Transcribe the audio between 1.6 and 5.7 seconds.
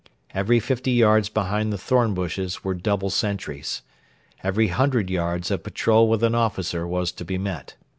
the thorn bushes were double sentries. Every hundred yards a